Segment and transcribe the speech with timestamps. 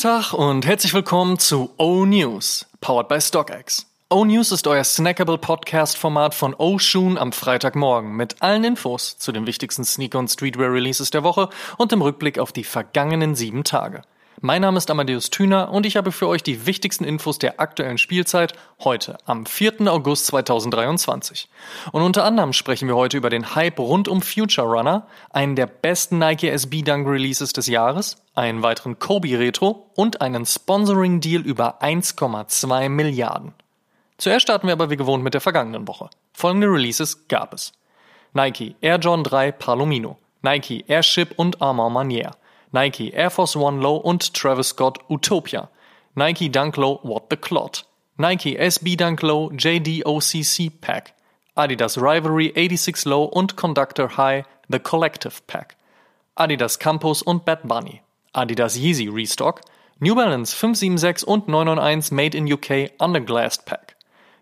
[0.00, 3.84] Guten Tag und herzlich willkommen zu O News, powered by StockX.
[4.08, 9.30] O News ist euer snackable Podcast-Format von O Shoon am Freitagmorgen mit allen Infos zu
[9.30, 14.00] den wichtigsten Sneaker- und Streetwear-Releases der Woche und dem Rückblick auf die vergangenen sieben Tage.
[14.42, 17.98] Mein Name ist Amadeus Thüner und ich habe für euch die wichtigsten Infos der aktuellen
[17.98, 19.82] Spielzeit heute am 4.
[19.92, 21.46] August 2023.
[21.92, 25.66] Und unter anderem sprechen wir heute über den Hype rund um Future Runner, einen der
[25.66, 31.42] besten Nike SB Dunk Releases des Jahres, einen weiteren Kobe Retro und einen Sponsoring Deal
[31.42, 33.52] über 1,2 Milliarden.
[34.16, 36.08] Zuerst starten wir aber wie gewohnt mit der vergangenen Woche.
[36.32, 37.72] Folgende Releases gab es.
[38.32, 42.30] Nike Air John 3 Palomino, Nike Airship und Armand Manier,
[42.72, 45.68] Nike Air Force One Low und Travis Scott Utopia,
[46.14, 47.84] Nike Dunk Low What the Clot,
[48.16, 51.14] Nike SB Dunk Low JDOCC Pack,
[51.56, 55.76] Adidas Rivalry 86 Low und Conductor High The Collective Pack,
[56.36, 59.62] Adidas Campus und Bad Bunny, Adidas Yeezy Restock,
[59.98, 63.96] New Balance 576 und 991 Made in UK Underglassed Pack,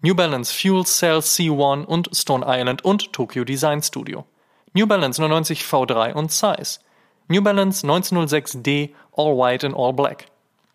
[0.00, 4.24] New Balance Fuel Cell C1 und Stone Island und Tokyo Design Studio,
[4.72, 6.80] New Balance 99 V3 und Size,
[7.28, 10.26] New Balance 1906D All White and All Black.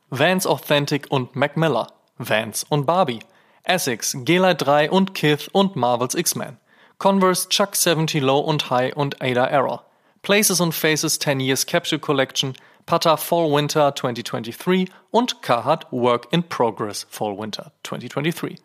[0.09, 1.87] Vans Authentic und Mac Miller.
[2.17, 3.19] Vans und Barbie.
[3.63, 6.57] Essex, G-Lite 3 und Kith und Marvels X-Men.
[6.97, 9.85] Converse Chuck 70 Low und High und Ada Error.
[10.23, 16.43] Places und Faces 10 Years Capsule Collection, Pata Fall Winter 2023 und Carhartt Work in
[16.43, 18.59] Progress Fall Winter 2023.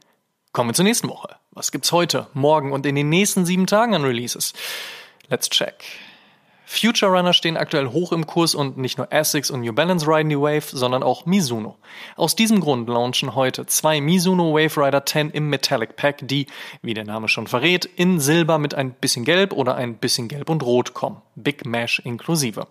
[0.53, 1.37] Kommen wir zur nächsten Woche.
[1.51, 4.55] Was gibt's heute, morgen und in den nächsten sieben Tagen an Releases?
[5.29, 5.85] Let's check.
[6.67, 10.31] Future Runner stehen aktuell hoch im Kurs und nicht nur Essex und New Balance riden
[10.31, 11.77] die Wave, sondern auch Mizuno.
[12.17, 16.47] Aus diesem Grund launchen heute zwei Mizuno Wave Rider 10 im Metallic Pack, die,
[16.83, 20.49] wie der Name schon verrät, in Silber mit ein bisschen Gelb oder ein bisschen Gelb
[20.49, 21.21] und Rot kommen.
[21.35, 22.67] Big Mesh inklusive.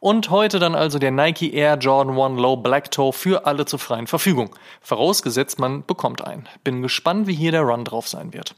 [0.00, 3.78] Und heute dann also der Nike Air Jordan 1 Low Black Toe für alle zur
[3.78, 4.56] freien Verfügung.
[4.80, 6.48] Vorausgesetzt, man bekommt einen.
[6.64, 8.54] Bin gespannt, wie hier der Run drauf sein wird.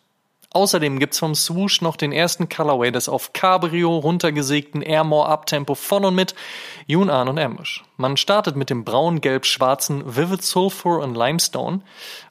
[0.55, 6.05] Außerdem gibt's vom Swoosh noch den ersten Colorway des auf Cabrio runtergesägten Airmore Uptempo von
[6.05, 6.35] und mit
[6.87, 7.83] Yun'an und Ambush.
[7.97, 11.81] Man startet mit dem braun-gelb-schwarzen Vivid Sulfur und Limestone.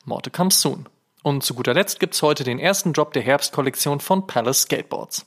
[0.06, 0.88] More to come soon.
[1.24, 5.26] Und zu guter Letzt gibt's heute den ersten Drop der Herbstkollektion von Palace Skateboards.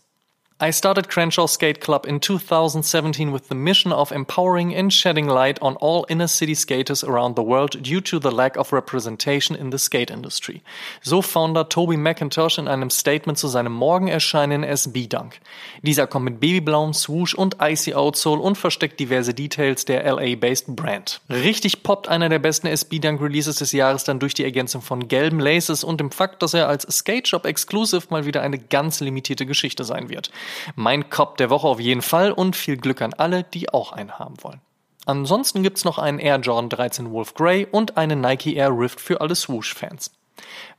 [0.64, 5.60] I started Crenshaw Skate Club in 2017 with the mission of empowering and shedding light
[5.60, 9.68] on all inner city skaters around the world due to the lack of representation in
[9.68, 10.62] the skate industry.
[11.02, 15.38] So Founder Toby McIntosh in einem Statement zu seinem morgen erscheinenden SB Dunk.
[15.82, 21.20] Dieser kommt mit babyblauem Swoosh und Icy Outsole und versteckt diverse Details der LA-based Brand.
[21.28, 25.08] Richtig poppt einer der besten SB Dunk Releases des Jahres dann durch die Ergänzung von
[25.08, 29.00] gelben Laces und dem Fakt, dass er als Skate Shop Exclusive mal wieder eine ganz
[29.00, 30.30] limitierte Geschichte sein wird.
[30.76, 34.18] Mein Cop der Woche auf jeden Fall und viel Glück an alle, die auch einen
[34.18, 34.60] haben wollen.
[35.06, 39.20] Ansonsten gibt's noch einen Air Jordan 13 Wolf Grey und einen Nike Air Rift für
[39.20, 40.10] alle Swoosh-Fans.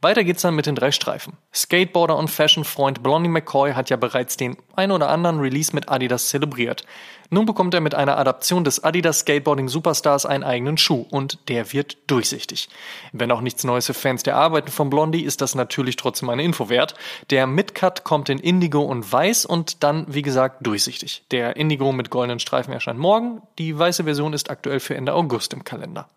[0.01, 1.33] Weiter geht's dann mit den drei Streifen.
[1.53, 6.29] Skateboarder und Fashion-Freund Blondie McCoy hat ja bereits den ein oder anderen Release mit Adidas
[6.29, 6.85] zelebriert.
[7.31, 11.73] Nun bekommt er mit einer Adaption des Adidas Skateboarding Superstars einen eigenen Schuh und der
[11.73, 12.69] wird durchsichtig.
[13.13, 16.43] Wenn auch nichts Neues für Fans der Arbeiten von Blondie, ist das natürlich trotzdem eine
[16.43, 16.93] Info wert.
[17.31, 21.23] Der Midcut kommt in Indigo und Weiß und dann, wie gesagt, durchsichtig.
[21.31, 23.41] Der Indigo mit goldenen Streifen erscheint morgen.
[23.57, 26.07] Die weiße Version ist aktuell für Ende August im Kalender.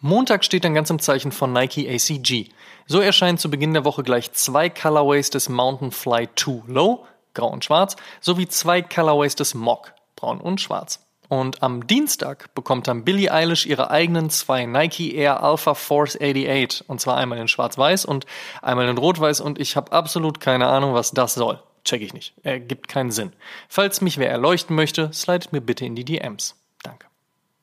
[0.00, 2.50] Montag steht dann ganz im Zeichen von Nike ACG.
[2.86, 7.04] So erscheinen zu Beginn der Woche gleich zwei Colorways des Mountain Fly 2 Low,
[7.34, 11.04] grau und schwarz, sowie zwei Colorways des Mock, braun und schwarz.
[11.28, 16.88] Und am Dienstag bekommt dann Billie Eilish ihre eigenen zwei Nike Air Alpha Force 88.
[16.88, 18.24] Und zwar einmal in schwarz-weiß und
[18.62, 19.40] einmal in rot-weiß.
[19.40, 21.60] Und ich habe absolut keine Ahnung, was das soll.
[21.84, 22.34] Check ich nicht.
[22.44, 23.32] Ergibt keinen Sinn.
[23.68, 26.54] Falls mich wer erleuchten möchte, slidet mir bitte in die DMs.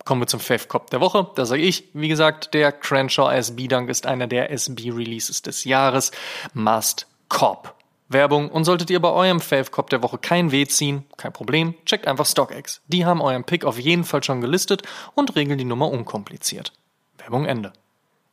[0.06, 1.28] Kommen wir zum Fave Cop der Woche.
[1.36, 5.64] Da sage ich, wie gesagt, der Crenshaw SB Dunk ist einer der SB Releases des
[5.64, 6.12] Jahres.
[6.54, 7.74] Must Cop.
[8.08, 11.74] Werbung und solltet ihr bei eurem Fave Cop der Woche kein Weh ziehen, kein Problem,
[11.86, 12.82] checkt einfach StockX.
[12.88, 14.84] Die haben euren Pick auf jeden Fall schon gelistet
[15.16, 16.72] und regeln die Nummer unkompliziert.
[17.18, 17.74] Werbung Ende.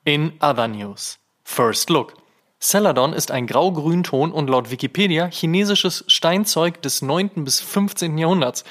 [0.05, 1.19] In other news.
[1.43, 2.15] First Look.
[2.61, 7.45] Celadon ist ein grau-grün Ton und laut Wikipedia chinesisches Steinzeug des 9.
[7.45, 8.19] bis 15.
[8.19, 8.65] Jahrhunderts.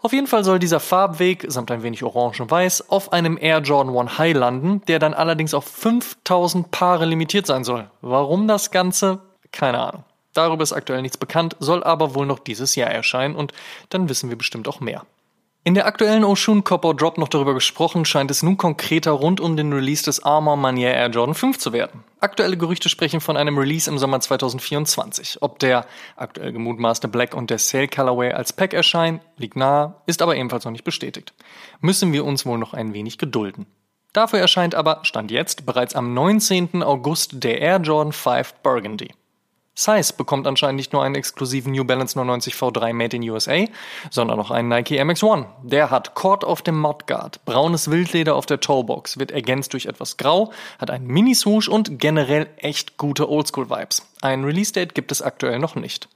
[0.00, 3.58] Auf jeden Fall soll dieser Farbweg, samt ein wenig Orange und Weiß, auf einem Air
[3.58, 7.90] Jordan 1 High landen, der dann allerdings auf 5000 Paare limitiert sein soll.
[8.00, 9.20] Warum das Ganze?
[9.50, 10.04] Keine Ahnung.
[10.34, 13.52] Darüber ist aktuell nichts bekannt, soll aber wohl noch dieses Jahr erscheinen und
[13.88, 15.04] dann wissen wir bestimmt auch mehr.
[15.64, 19.56] In der aktuellen Oshun Copper Drop noch darüber gesprochen, scheint es nun konkreter rund um
[19.56, 22.04] den Release des Armor Manier Air Jordan 5 zu werden.
[22.20, 25.42] Aktuelle Gerüchte sprechen von einem Release im Sommer 2024.
[25.42, 25.84] Ob der
[26.16, 30.64] aktuell gemutmaßte Black und der Sail Colorway als Pack erscheinen, liegt nahe, ist aber ebenfalls
[30.64, 31.34] noch nicht bestätigt.
[31.80, 33.66] Müssen wir uns wohl noch ein wenig gedulden.
[34.14, 36.82] Dafür erscheint aber, Stand jetzt, bereits am 19.
[36.82, 39.10] August der Air Jordan 5 Burgundy.
[39.78, 43.64] Size bekommt anscheinend nicht nur einen exklusiven New Balance 99 V3 Made in USA,
[44.10, 45.46] sondern auch einen Nike MX1.
[45.62, 50.16] Der hat Cord auf dem Mudguard, braunes Wildleder auf der Toebox, wird ergänzt durch etwas
[50.16, 54.04] Grau, hat einen Mini-Swoosh und generell echt gute Oldschool-Vibes.
[54.20, 56.08] Ein Release-Date gibt es aktuell noch nicht.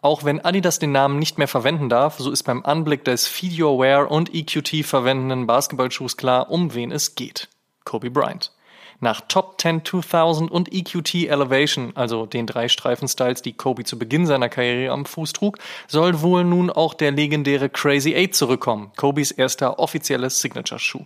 [0.00, 3.60] Auch wenn Adidas den Namen nicht mehr verwenden darf, so ist beim Anblick des Feed
[3.60, 7.48] Your Wear und EQT verwendenden Basketballschuhs klar, um wen es geht.
[7.84, 8.55] Kobe Bryant.
[9.00, 14.26] Nach Top 10 2000 und EQT Elevation, also den drei Streifen-Styles, die Kobe zu Beginn
[14.26, 19.30] seiner Karriere am Fuß trug, soll wohl nun auch der legendäre Crazy 8 zurückkommen, Kobes
[19.30, 21.04] erster offizielles Signature-Schuh.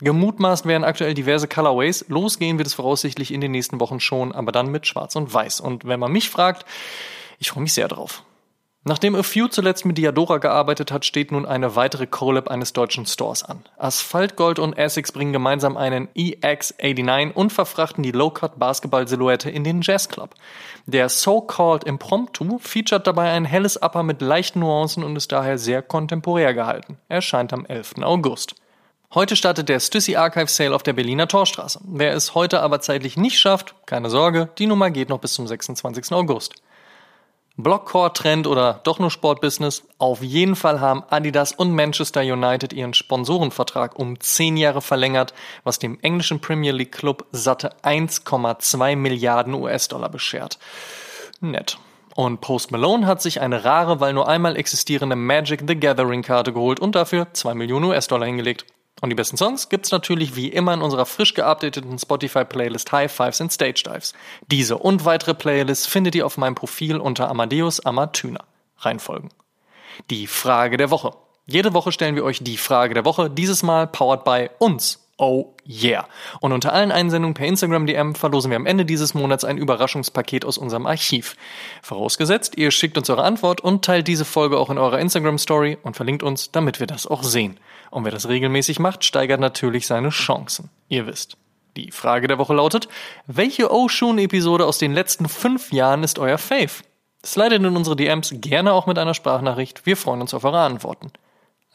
[0.00, 2.04] Gemutmaßt werden aktuell diverse Colorways.
[2.08, 5.60] Losgehen wird es voraussichtlich in den nächsten Wochen schon, aber dann mit Schwarz und Weiß.
[5.60, 6.66] Und wenn man mich fragt,
[7.38, 8.22] ich freue mich sehr drauf.
[8.88, 13.04] Nachdem A Few zuletzt mit Diadora gearbeitet hat, steht nun eine weitere Collab eines deutschen
[13.04, 13.64] Stores an.
[13.78, 20.08] Asphaltgold und Essex bringen gemeinsam einen EX89 und verfrachten die Low-Cut Basketball-Silhouette in den Jazz
[20.08, 20.36] Club.
[20.86, 25.82] Der So-Called Impromptu featuret dabei ein helles Upper mit leichten Nuancen und ist daher sehr
[25.82, 26.96] kontemporär gehalten.
[27.08, 27.94] Er erscheint am 11.
[28.02, 28.54] August.
[29.12, 31.80] Heute startet der Stüssi Archive Sale auf der Berliner Torstraße.
[31.82, 35.48] Wer es heute aber zeitlich nicht schafft, keine Sorge, die Nummer geht noch bis zum
[35.48, 36.12] 26.
[36.12, 36.54] August.
[37.58, 39.84] Blockcore-Trend oder doch nur Sportbusiness?
[39.98, 45.32] Auf jeden Fall haben Adidas und Manchester United ihren Sponsorenvertrag um 10 Jahre verlängert,
[45.64, 50.58] was dem englischen Premier League Club satte 1,2 Milliarden US-Dollar beschert.
[51.40, 51.78] Nett.
[52.14, 56.52] Und Post Malone hat sich eine rare, weil nur einmal existierende Magic the Gathering Karte
[56.52, 58.66] geholt und dafür 2 Millionen US-Dollar hingelegt.
[59.02, 63.40] Und die besten Songs gibt's natürlich wie immer in unserer frisch geupdateten Spotify-Playlist High Fives
[63.40, 64.14] and Stage Dives.
[64.50, 68.44] Diese und weitere Playlists findet ihr auf meinem Profil unter Amadeus Amatüner.
[68.78, 69.30] Reinfolgen.
[70.10, 71.12] Die Frage der Woche.
[71.46, 75.05] Jede Woche stellen wir euch die Frage der Woche, dieses Mal powered by uns.
[75.18, 76.06] Oh yeah.
[76.40, 80.44] Und unter allen Einsendungen per Instagram DM verlosen wir am Ende dieses Monats ein Überraschungspaket
[80.44, 81.36] aus unserem Archiv.
[81.82, 85.78] Vorausgesetzt, ihr schickt uns eure Antwort und teilt diese Folge auch in eurer Instagram Story
[85.82, 87.58] und verlinkt uns, damit wir das auch sehen.
[87.90, 90.68] Und wer das regelmäßig macht, steigert natürlich seine Chancen.
[90.88, 91.38] Ihr wisst.
[91.78, 92.88] Die Frage der Woche lautet,
[93.26, 96.82] welche Oshun-Episode aus den letzten fünf Jahren ist euer Fave?
[97.24, 99.86] Slidet in unsere DMs gerne auch mit einer Sprachnachricht.
[99.86, 101.10] Wir freuen uns auf eure Antworten.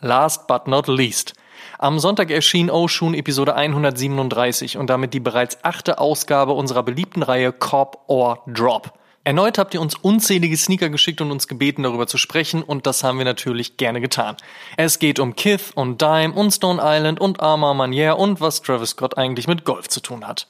[0.02, 1.36] Last but not least.
[1.78, 7.54] Am Sonntag erschien Oshun Episode 137 und damit die bereits achte Ausgabe unserer beliebten Reihe
[7.54, 8.94] Cop or Drop.
[9.24, 13.04] Erneut habt ihr uns unzählige Sneaker geschickt und uns gebeten, darüber zu sprechen, und das
[13.04, 14.36] haben wir natürlich gerne getan.
[14.78, 18.92] Es geht um Kith und Dime und Stone Island und Armor Manier und was Travis
[18.92, 20.48] Scott eigentlich mit Golf zu tun hat.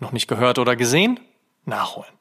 [0.00, 1.20] Noch nicht gehört oder gesehen?
[1.66, 2.15] Nachholen.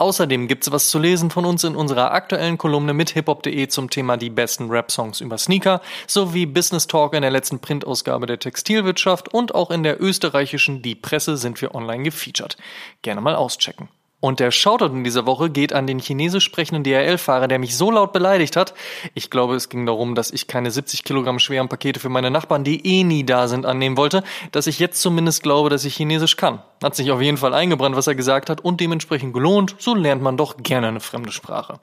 [0.00, 4.16] Außerdem gibt's was zu lesen von uns in unserer aktuellen Kolumne mit hiphop.de zum Thema
[4.16, 9.54] die besten Rap-Songs über Sneaker, sowie Business Talk in der letzten Printausgabe der Textilwirtschaft und
[9.54, 12.56] auch in der österreichischen Die Presse sind wir online gefeatured.
[13.02, 13.90] Gerne mal auschecken.
[14.20, 17.90] Und der Shoutout in dieser Woche geht an den chinesisch sprechenden DHL-Fahrer, der mich so
[17.90, 18.74] laut beleidigt hat.
[19.14, 22.62] Ich glaube, es ging darum, dass ich keine 70 Kilogramm schweren Pakete für meine Nachbarn,
[22.62, 24.22] die eh nie da sind, annehmen wollte,
[24.52, 26.62] dass ich jetzt zumindest glaube, dass ich Chinesisch kann.
[26.82, 29.74] Hat sich auf jeden Fall eingebrannt, was er gesagt hat und dementsprechend gelohnt.
[29.78, 31.80] So lernt man doch gerne eine fremde Sprache.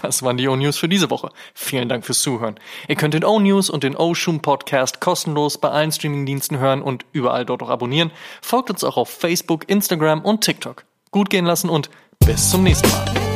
[0.00, 1.30] Das waren die O-News für diese Woche.
[1.52, 2.58] Vielen Dank fürs Zuhören.
[2.88, 7.44] Ihr könnt den O-News und den O-Shoom Podcast kostenlos bei allen Streamingdiensten hören und überall
[7.44, 8.12] dort auch abonnieren.
[8.40, 11.88] Folgt uns auch auf Facebook, Instagram und TikTok gut gehen lassen und
[12.26, 13.31] bis zum nächsten Mal.